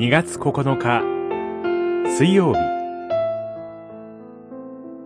[0.00, 1.02] 2月9日
[2.08, 2.58] 水曜日。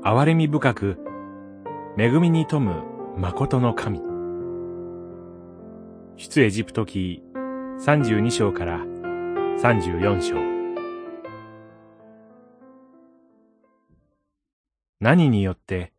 [0.05, 1.01] 憐れみ深く
[1.99, 2.85] 恵みに富む
[3.17, 4.01] 誠の神。
[6.17, 7.25] 出エジプト記
[7.81, 10.37] 32章から34章。
[15.01, 15.93] 何によって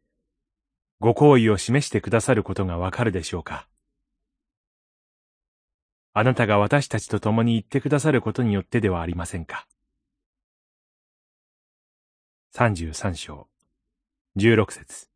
[1.01, 3.67] ご好意を示してくださることがわかるでしょうか？
[6.17, 9.67] あなたが私たちと共に言ってくださることによってではありませんか。
[12.55, 13.47] 33章、
[14.37, 15.09] 16節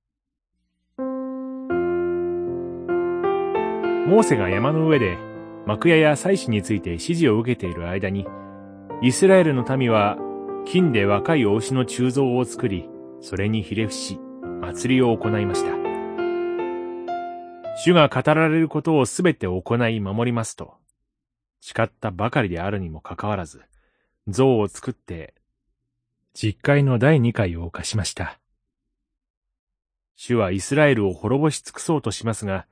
[4.10, 5.18] モーセが山の上で
[5.66, 8.28] 幕屋や祭司について指示を受けている間に、
[9.02, 10.18] イスラエルの民は
[10.66, 12.90] 金で若いお牛の鋳造を作り、
[13.22, 14.20] それにひれ伏し、
[14.60, 15.72] 祭りを行いました。
[17.86, 20.74] 主が語られることをすべて行い守りますと、
[21.62, 23.64] 誓ったばかりであるにもかかわらず、
[24.28, 25.34] 像を作って、
[26.34, 28.40] 実会の第二回を犯しました。
[30.16, 32.68] 主はイスラエルを滅ぼし尽くそうとしますが、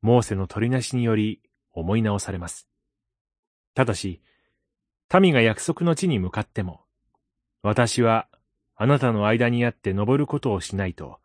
[0.00, 1.40] モーセの取りなしにより
[1.72, 2.68] 思い直されます。
[3.74, 4.20] ただし、
[5.20, 6.82] 民が約束の地に向かっても、
[7.62, 8.28] 私は
[8.76, 11.20] あなたの間にあって登ることをしないと、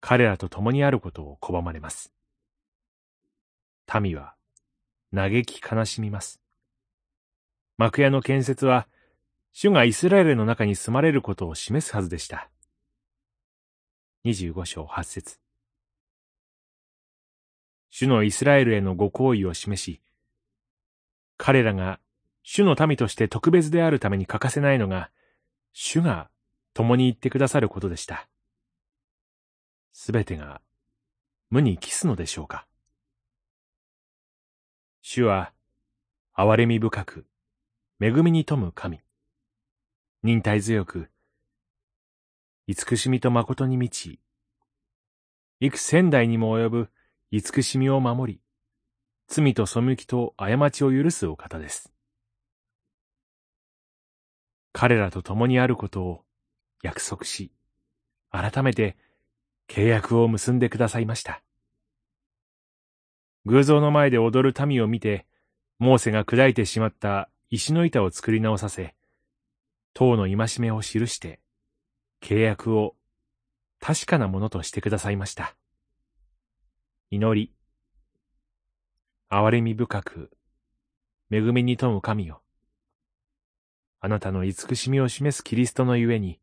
[0.00, 2.12] 彼らと共にあることを拒まれます。
[4.00, 4.34] 民は
[5.14, 6.40] 嘆き悲しみます。
[7.76, 8.86] 幕屋の建設は、
[9.52, 12.50] 主がイスラエルの中に住まれることを示すはずでした。
[14.24, 15.38] 25章8節
[17.90, 20.00] 主のイスラエルへのご好意を示し、
[21.36, 21.98] 彼らが
[22.42, 25.10] 主の民として特別であるために欠かせないのが、
[25.72, 26.30] 主が
[26.74, 28.28] 共に言ってくださることでした。
[29.92, 30.60] すべてが
[31.50, 32.66] 無に帰すのでしょうか
[35.02, 35.52] 主は、
[36.36, 37.26] 憐れみ深く、
[38.02, 39.00] 恵みに富む神。
[40.22, 41.10] 忍耐強く、
[42.66, 44.20] 慈しみと誠に満ち、
[45.60, 46.90] 幾千代にも及ぶ
[47.30, 48.40] 慈しみを守り、
[49.26, 51.90] 罪と背きと過ちを許すお方です。
[54.72, 56.24] 彼らと共にあることを
[56.82, 57.52] 約束し、
[58.30, 58.98] 改めて
[59.66, 61.42] 契約を結んでくださいました。
[63.46, 65.26] 偶像の前で踊る民を見て、
[65.78, 68.94] モーセが砕いてしまった石の板を作り直させ、
[69.94, 71.40] 塔の戒めを記して、
[72.22, 72.96] 契約を
[73.80, 75.56] 確かなものとしてくださいました。
[77.10, 77.52] 祈り、
[79.30, 80.30] 憐れみ深く、
[81.30, 82.42] 恵みに富む神よ。
[84.00, 86.40] あなたの慈しみを示すキリストのゆえに、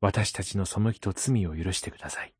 [0.00, 2.34] 私たちの背きと罪を許してください。